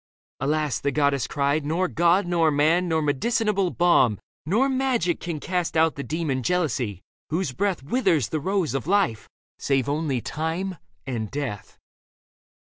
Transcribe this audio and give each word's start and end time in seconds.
"Alas," 0.39 0.79
the 0.79 0.91
goddess 0.91 1.27
cried," 1.27 1.63
nor 1.67 1.87
god, 1.87 2.25
nor 2.25 2.49
man, 2.49 2.87
Nor 2.87 3.03
medicinable 3.03 3.69
balm, 3.69 4.17
nor 4.47 4.67
magic 4.67 5.19
can 5.19 5.39
Cast 5.39 5.77
out 5.77 5.93
the 5.93 6.01
demon 6.03 6.41
jealousy, 6.41 7.03
whose 7.29 7.51
breath 7.51 7.83
Withers 7.83 8.29
the 8.29 8.39
rose 8.39 8.73
of 8.73 8.87
life, 8.87 9.29
save 9.59 9.87
only 9.87 10.19
time 10.19 10.77
and 11.05 11.29
death." 11.29 11.77